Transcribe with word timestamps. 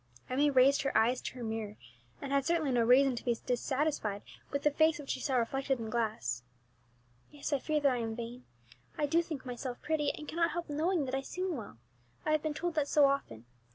Emmie 0.31 0.49
raised 0.49 0.81
her 0.81 0.97
eyes 0.97 1.21
to 1.21 1.35
her 1.35 1.43
mirror, 1.43 1.77
and 2.23 2.31
had 2.31 2.43
certainly 2.43 2.71
no 2.71 2.81
reason 2.81 3.15
to 3.15 3.23
be 3.23 3.37
dissatisfied 3.45 4.23
with 4.49 4.63
the 4.63 4.71
face 4.71 4.97
which 4.97 5.11
she 5.11 5.19
saw 5.19 5.35
reflected 5.35 5.77
in 5.77 5.85
the 5.85 5.91
glass. 5.91 6.41
"Yes, 7.29 7.53
I 7.53 7.59
fear 7.59 7.79
that 7.81 7.91
I 7.91 7.97
am 7.99 8.15
vain; 8.15 8.43
I 8.97 9.05
do 9.05 9.21
think 9.21 9.45
myself 9.45 9.79
pretty, 9.83 10.09
and 10.13 10.25
I 10.27 10.27
cannot 10.27 10.51
help 10.53 10.71
knowing 10.71 11.05
that 11.05 11.13
I 11.13 11.21
sing 11.21 11.55
well, 11.55 11.77
I 12.25 12.31
have 12.31 12.41
been 12.41 12.55
told 12.55 12.73
that 12.73 12.87
so 12.87 13.05
often. 13.05 13.45